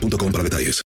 [0.00, 0.82] para detalles.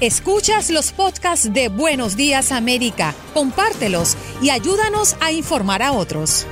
[0.00, 6.46] Escuchas los podcasts de Buenos Días América, compártelos y ayúdanos a informar a otros.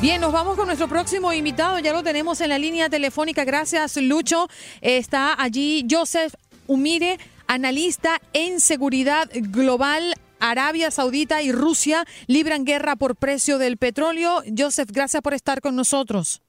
[0.00, 1.78] Bien, nos vamos con nuestro próximo invitado.
[1.78, 3.44] Ya lo tenemos en la línea telefónica.
[3.44, 4.48] Gracias, Lucho.
[4.80, 6.32] Está allí Joseph
[6.66, 10.14] Umire, analista en seguridad global.
[10.38, 14.42] Arabia Saudita y Rusia libran guerra por precio del petróleo.
[14.56, 16.40] Joseph, gracias por estar con nosotros.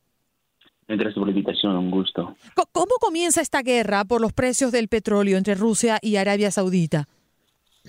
[0.97, 2.35] Gracias por la invitación, un gusto.
[2.71, 7.07] ¿Cómo comienza esta guerra por los precios del petróleo entre Rusia y Arabia Saudita?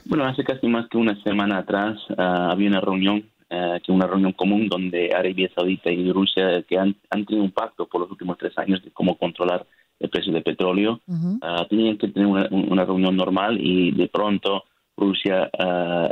[0.05, 4.07] Bueno, hace casi más que una semana atrás ah, había una reunión, ah, que una
[4.07, 8.11] reunión común donde Arabia Saudita y Rusia que han, han tenido un pacto por los
[8.11, 9.67] últimos tres años de cómo controlar
[9.99, 11.01] el precio del petróleo.
[11.43, 14.65] Ah, tenían que tener una, una reunión normal y de pronto
[14.97, 15.51] Rusia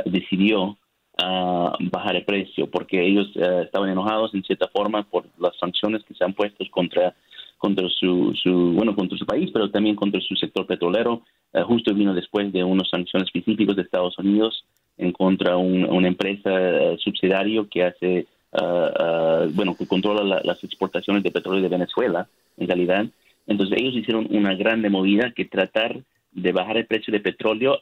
[0.05, 0.77] decidió
[1.23, 6.03] ah, bajar el precio porque ellos ah, estaban enojados en cierta forma por las sanciones
[6.03, 7.13] que se han puesto contra
[7.57, 11.21] contra su, su bueno contra su país pero también contra su sector petrolero
[11.53, 14.63] Ah, justo vino después de unas sanciones específicas de Estados Unidos
[14.97, 18.25] en contra un- una empresa eh, subsidiario que hace
[19.53, 22.27] bueno que controla la- las exportaciones de petróleo de Venezuela
[22.57, 23.05] en realidad
[23.47, 25.99] entonces ellos hicieron una grande movida que tratar
[26.31, 27.79] de bajar el precio de petróleo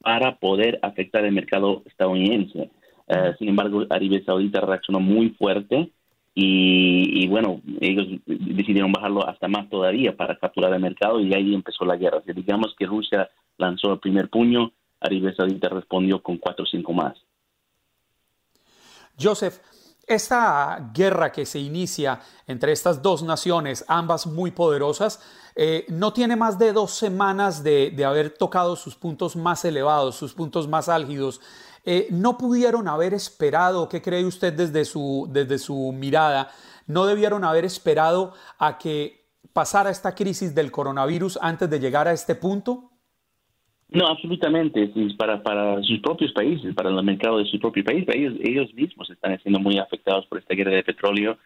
[0.00, 2.70] para poder afectar el mercado estadounidense.
[3.08, 5.92] Eh, sin embargo, Arabia Saudita reaccionó muy fuerte
[6.34, 11.54] y, y, bueno, ellos decidieron bajarlo hasta más todavía para capturar el mercado y ahí
[11.54, 12.18] empezó la guerra.
[12.18, 16.66] O sea, digamos que Rusia lanzó el primer puño, Arabia Saudita respondió con cuatro o
[16.66, 17.14] cinco más.
[19.20, 19.58] Joseph,
[20.06, 25.20] esta guerra que se inicia entre estas dos naciones, ambas muy poderosas,
[25.54, 30.16] eh, no tiene más de dos semanas de, de haber tocado sus puntos más elevados,
[30.16, 31.40] sus puntos más álgidos.
[31.84, 36.50] Eh, ¿No pudieron haber esperado, qué cree usted desde su, desde su mirada,
[36.86, 39.22] no debieron haber esperado a que
[39.52, 42.90] pasara esta crisis del coronavirus antes de llegar a este punto?
[43.88, 44.90] No, absolutamente.
[45.18, 48.06] Para, para sus propios países, para el mercado de su propio país.
[48.08, 51.36] Ellos, ellos mismos están siendo muy afectados por esta guerra de petróleo.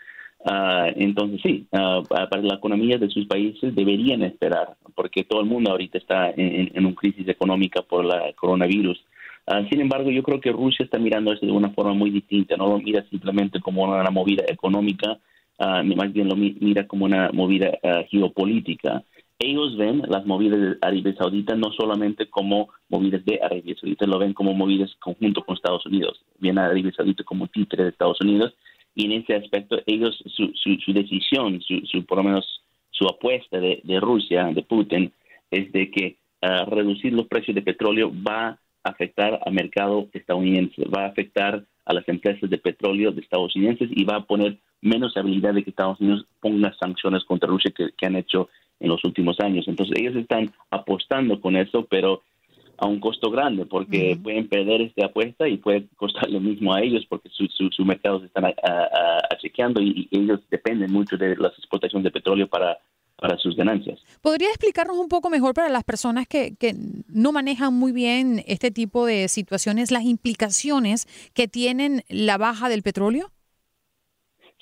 [0.45, 5.47] Ah, entonces, sí, ah, para la economía de sus países deberían esperar, porque todo el
[5.47, 9.03] mundo ahorita está en, en una crisis económica por la coronavirus.
[9.47, 12.57] Ah, sin embargo, yo creo que Rusia está mirando esto de una forma muy distinta.
[12.57, 15.19] No lo mira simplemente como una movida económica,
[15.59, 19.05] ah, más bien lo mi- mira como una movida ah, geopolítica
[19.39, 24.19] ellos ven las movidas de Arabia Saudita no solamente como movidas de Arabia Saudita, lo
[24.19, 26.23] ven como movidas conjunto con Estados Unidos.
[26.39, 28.55] Ven a Arabia Saudita como títere de Estados Unidos
[28.95, 33.81] y en ese aspecto ellos, su, decisión, su, su, por lo menos su apuesta de,
[33.85, 35.13] de Rusia, de Putin,
[35.51, 36.17] es de que
[36.67, 38.59] reducir los precios de petróleo va a
[38.91, 43.77] afectar al mercado estadounidense, va a afectar a las empresas de petróleo de Estados Unidos
[43.81, 47.91] y va a poner menos habilidad de que Estados Unidos ponga sanciones contra Rusia que,
[47.97, 48.49] que han hecho
[48.81, 49.67] en los últimos años.
[49.69, 52.23] Entonces ellos están apostando con eso, pero
[52.79, 56.83] a un costo grande, porque pueden perder esta apuesta y puede costar lo mismo a
[56.83, 60.93] ellos, porque sus su, su mercados están a- a- a- achequeando y, y ellos dependen
[60.93, 62.79] mucho de las exportaciones de petróleo para,
[63.27, 63.99] para sus ganancias.
[64.23, 66.75] ¿Podría explicarnos un poco mejor para las personas que, que
[67.09, 72.83] no manejan muy bien este tipo de situaciones las implicaciones que tienen la baja del
[72.83, 73.31] petróleo?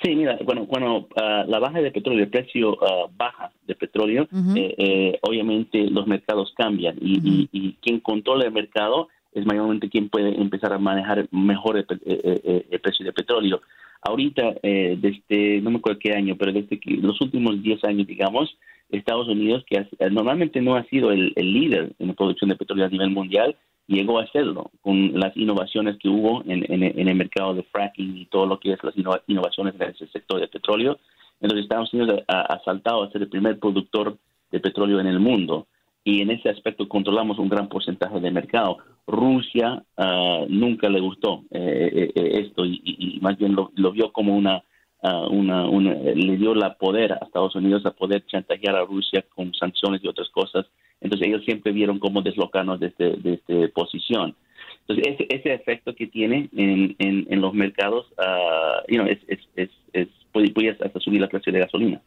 [0.03, 4.29] Sí, mira, bueno, cuando ah, la baja de petróleo, el precio ah, baja de petróleo,
[4.57, 10.09] eh, eh, obviamente los mercados cambian y, y, quien controla el mercado es mayormente quien
[10.09, 13.61] puede empezar a manejar mejor el, eh, precio de petróleo.
[14.05, 18.55] Ahorita, desde, no me acuerdo qué año, pero desde los últimos 10 años, digamos,
[18.91, 22.91] Estados Unidos, que normalmente no ha sido el, líder en la producción de petróleo a
[22.91, 23.57] nivel mundial,
[23.87, 28.47] llegó a hacerlo con las innovaciones que hubo en, el mercado de fracking y todo
[28.47, 28.95] lo que es las
[29.27, 30.99] innovaciones en ese sector de petróleo.
[31.41, 34.17] Entonces Estados Unidos ha, saltado a ser el primer productor
[34.51, 35.67] de petróleo en el mundo
[36.05, 38.79] y en ese aspecto controlamos un gran porcentaje del mercado.
[39.07, 44.63] Rusia ah, nunca le gustó eh, eh, esto y, más bien lo, vio como una,
[45.03, 50.03] uh, le dio la poder a Estados Unidos a poder chantajear a Rusia con sanciones
[50.05, 50.67] y otras cosas
[51.05, 54.35] entonces ellos siempre vieron cómo deslocarnos de, este, de esta posición.
[54.81, 59.71] Entonces ese, ese, efecto que tiene en, en, los mercados, uh, you know, es, es,
[59.93, 62.03] es, puede, hasta subir la clase de gasolina.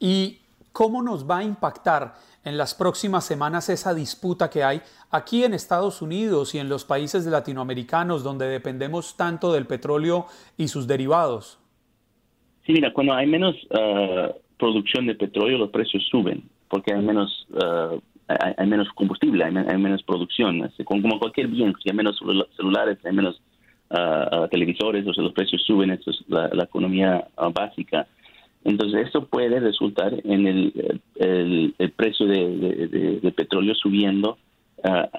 [0.00, 0.38] ¿Y
[0.78, 2.14] cómo nos va a impactar
[2.44, 4.80] en las próximas semanas esa disputa que hay
[5.10, 10.26] aquí en Estados Unidos y en los países latinoamericanos donde dependemos tanto del petróleo
[10.56, 11.58] y sus derivados?
[12.64, 17.48] Sí, mira, cuando hay menos uh, producción de petróleo, los precios suben porque hay menos
[17.54, 17.98] uh,
[18.28, 20.70] hay, menos combustible, hay, menos producción.
[20.84, 22.20] como cualquier bien, si hay menos
[22.56, 23.42] celulares, hay menos
[23.90, 28.06] uh, televisores, o sea, los precios suben, eso es la, economía básica.
[28.64, 34.36] Entonces, esto puede resultar en el, el, precio de, petróleo subiendo.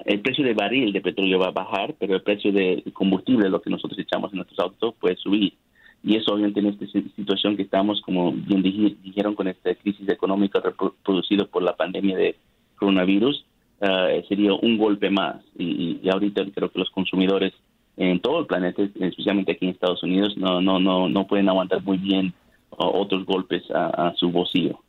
[0.04, 3.62] el precio de barril de petróleo va a bajar, pero el precio de combustible, lo
[3.62, 5.54] que nosotros echamos en nuestros autos, puede subir.
[6.02, 10.62] Y eso obviamente en esta situación que estamos, como bien dijeron, con esta crisis económica
[11.04, 12.36] producida por la pandemia de
[12.76, 13.44] coronavirus,
[13.82, 15.42] uh, sería un golpe más.
[15.58, 17.52] Y, ahorita creo que los consumidores
[17.96, 21.82] en todo el planeta, especialmente aquí en Estados Unidos, no, no, no, no pueden aguantar
[21.82, 22.32] muy bien
[22.70, 24.80] otros golpes a, su bolsillo.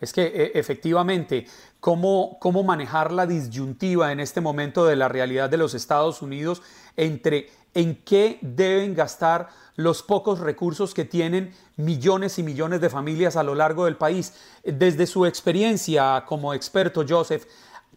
[0.00, 1.46] Es que e, efectivamente,
[1.80, 6.62] ¿cómo, ¿cómo manejar la disyuntiva en este momento de la realidad de los Estados Unidos
[6.96, 13.36] entre en qué deben gastar los pocos recursos que tienen millones y millones de familias
[13.36, 14.34] a lo largo del país.
[14.64, 17.44] Desde su experiencia como experto, Joseph,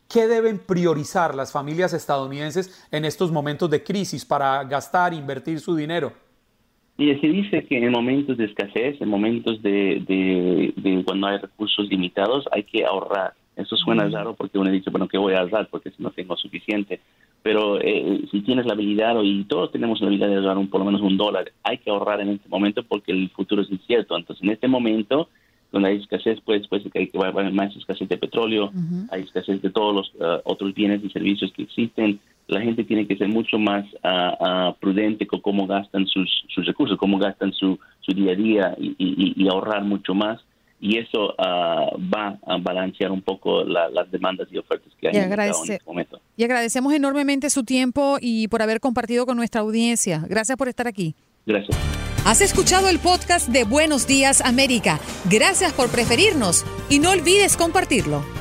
[0.08, 5.76] ¿qué deben priorizar las familias estadounidenses en estos momentos de crisis para gastar, invertir su
[5.76, 6.14] dinero?
[6.98, 12.46] Y se dice que en momentos de escasez, en momentos de, cuando hay recursos limitados,
[12.52, 13.34] hay que ahorrar.
[13.56, 15.68] Eso suena raro porque uno dice, bueno, ¿qué voy a ahorrar?
[15.70, 17.00] Porque si no tengo suficiente
[17.44, 20.80] pero eh, si tienes la habilidad, y todos tenemos la habilidad de ahorrar un, por
[20.80, 24.16] lo menos un dólar, hay que ahorrar en este momento porque el futuro es incierto.
[24.16, 25.30] Entonces, en este momento,
[25.72, 28.72] donde hay escasez, pues, pues hay que haber más escasez de petróleo,
[29.10, 32.20] hay escasez de todos los uh, otros bienes y servicios que existen.
[32.48, 36.66] La gente tiene que ser mucho más uh, uh, prudente con cómo gastan sus, sus
[36.66, 40.40] recursos, cómo gastan su, su día a día y, y, y ahorrar mucho más
[40.82, 45.40] y eso ah, va a balancear un poco las demandas y ofertas que hay en,
[45.40, 46.20] este momento.
[46.36, 50.26] Y agradecemos enormemente su tiempo y por haber compartido con nuestra audiencia.
[50.28, 51.14] Gracias por estar aquí.
[51.46, 51.78] Gracias.
[52.26, 55.00] Has escuchado el podcast de Buenos Días América.
[55.30, 58.41] Gracias por preferirnos y no olvides compartirlo.